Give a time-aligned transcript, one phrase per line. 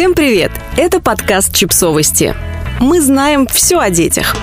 [0.00, 0.50] Всем привет!
[0.78, 2.34] Это подкаст «Чипсовости».
[2.80, 4.34] Мы знаем все о детях.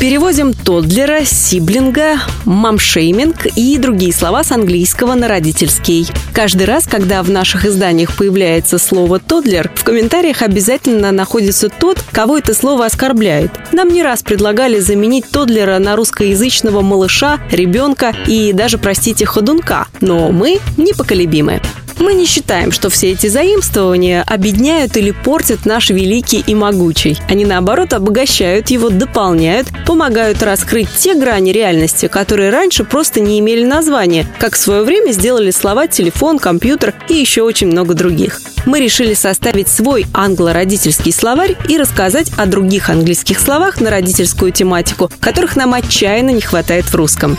[0.00, 6.08] Переводим тоддлера, сиблинга, мамшейминг и другие слова с английского на родительский.
[6.32, 12.38] Каждый раз, когда в наших изданиях появляется слово «тоддлер», в комментариях обязательно находится тот, кого
[12.38, 13.52] это слово оскорбляет.
[13.70, 20.32] Нам не раз предлагали заменить тоддлера на русскоязычного малыша, ребенка и даже, простите, ходунка, но
[20.32, 21.60] мы непоколебимы.
[22.00, 27.18] Мы не считаем, что все эти заимствования объединяют или портят наш великий и могучий.
[27.28, 33.66] Они, наоборот, обогащают его, дополняют, помогают раскрыть те грани реальности, которые раньше просто не имели
[33.66, 38.40] названия, как в свое время сделали слова телефон, компьютер и еще очень много других.
[38.64, 45.10] Мы решили составить свой англо-родительский словарь и рассказать о других английских словах на родительскую тематику,
[45.20, 47.36] которых нам отчаянно не хватает в русском.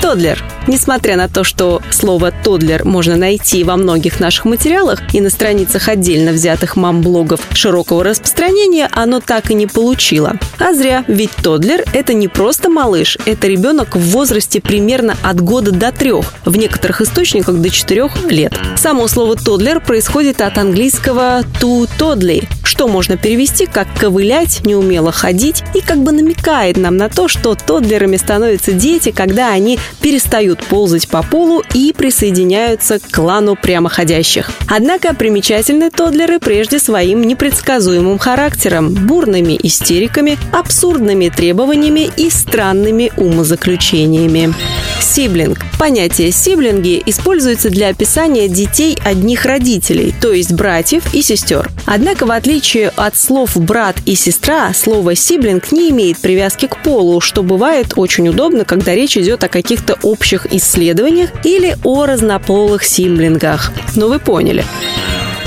[0.00, 0.42] Тодлер.
[0.66, 5.88] Несмотря на то, что слово «тодлер» можно найти во многих наших материалах и на страницах
[5.88, 10.34] отдельно взятых мам-блогов широкого распространения, оно так и не получило.
[10.58, 15.70] А зря, ведь тодлер– это не просто малыш, это ребенок в возрасте примерно от года
[15.72, 18.54] до трех, в некоторых источниках до четырех лет.
[18.76, 25.64] Само слово «тодлер» происходит от английского «to toddly», что можно перевести как «ковылять», «неумело ходить»
[25.74, 31.08] и как бы намекает нам на то, что тодлерами становятся дети, когда они перестают ползать
[31.08, 34.52] по полу и присоединяются к клану прямоходящих.
[34.68, 44.54] Однако примечательны тодлеры прежде своим непредсказуемым характером, бурными истериками, абсурдными требованиями и странными умозаключениями.
[45.00, 45.58] Сиблинг.
[45.78, 51.70] Понятие сиблинги используется для описания детей одних родителей, то есть братьев и сестер.
[51.86, 57.20] Однако, в отличие от слов брат и сестра, слово сиблинг не имеет привязки к полу,
[57.20, 63.72] что бывает очень удобно, когда речь идет о каких-то общих исследованиях или о разнополых симблингах.
[63.96, 64.64] Но вы поняли.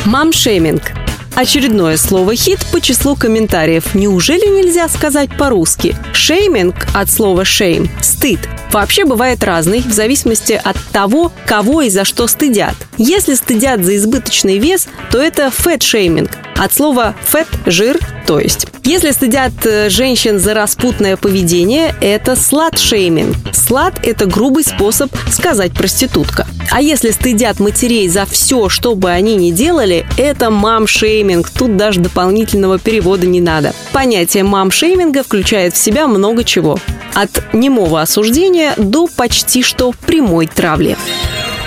[0.05, 1.02] Мамшейминг
[1.35, 3.95] Очередное слово «хит» по числу комментариев.
[3.95, 5.95] Неужели нельзя сказать по-русски?
[6.13, 8.39] Шейминг от слова «shame»– стыд.
[8.71, 12.75] Вообще бывает разный, в зависимости от того, кого и за что стыдят.
[12.97, 16.29] Если стыдят за избыточный вес, то это fat-shaming.
[16.55, 17.97] От слова «fat»– жир,
[18.27, 18.67] то есть.
[18.85, 23.37] Если стыдят э, женщин за распутное поведение, это slut-shaming.
[23.53, 26.45] Slut– это грубый способ сказать проститутка.
[26.69, 31.49] А если стыдят матерей за все, что бы они ни делали, это мам-шейминг.
[31.49, 33.73] Тут даже дополнительного перевода не надо.
[33.93, 36.77] Понятие мам-шейминга включает в себя много чего.
[37.13, 40.97] От немого осуждения до почти что прямой травли.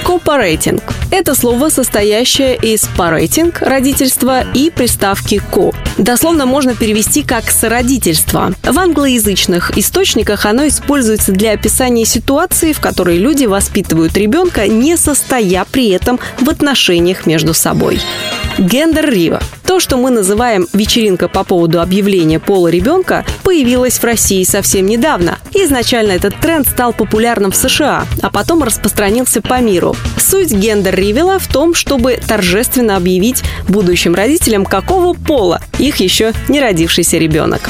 [0.04, 5.74] Cooperating– это слово, состоящее из parenting– родительство и приставки co.
[5.98, 8.52] Дословно можно перевести как «сородительство».
[8.62, 15.64] В англоязычных источниках оно используется для описания ситуации, в которой люди воспитывают ребенка, не состоя
[15.70, 18.00] при этом в отношениях между собой.
[18.58, 19.40] Гендер-рива.
[19.66, 25.38] То, что мы называем вечеринка по поводу объявления пола ребенка, появилась в России совсем недавно.
[25.52, 29.94] Изначально этот тренд стал популярным в США, а потом распространился по миру.
[30.18, 37.18] Суть гендер-ривела в том, чтобы торжественно объявить будущим родителям, какого пола их еще не родившийся
[37.18, 37.68] ребенок.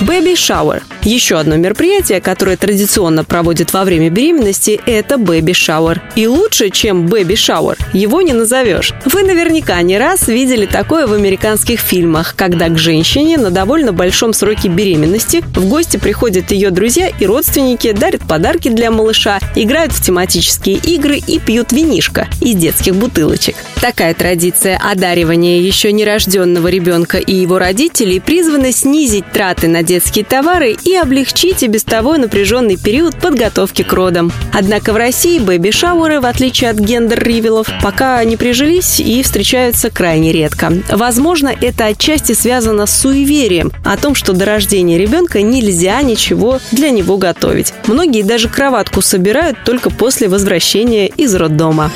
[0.00, 0.82] Baby Shower.
[1.04, 6.00] Еще одно мероприятие, которое традиционно проводят во время беременности, это Shower.
[6.16, 8.94] И лучше, чем Shower, его не назовешь.
[9.04, 14.32] Вы наверняка не раз видели такое в американских фильмах, когда к женщине на довольно большом
[14.32, 20.02] сроке беременности в гости приходят ее друзья и родственники, дарят подарки для малыша, играют в
[20.02, 23.56] тематические игры и пьют винишко из детских бутылочек.
[23.78, 30.74] Такая традиция одаривания еще нерожденного ребенка и его родителей призвана снизить траты на детские товары
[30.94, 34.32] и облегчить и без того напряженный период подготовки к родам.
[34.52, 40.72] Однако в России бэби-шауэры, в отличие от гендер-ривелов, пока не прижились и встречаются крайне редко.
[40.90, 46.90] Возможно, это отчасти связано с суеверием о том, что до рождения ребенка нельзя ничего для
[46.90, 47.74] него готовить.
[47.86, 51.90] Многие даже кроватку собирают только после возвращения из роддома.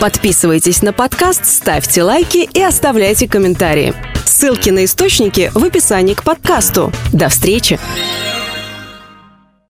[0.00, 3.94] Подписывайтесь на подкаст, ставьте лайки и оставляйте комментарии.
[4.24, 6.92] Ссылки на источники в описании к подкасту.
[7.12, 7.78] До встречи!